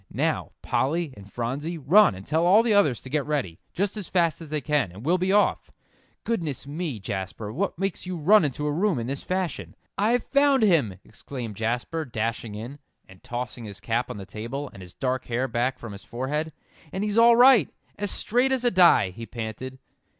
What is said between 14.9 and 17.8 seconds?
dark hair back from his forehead. "And he's all right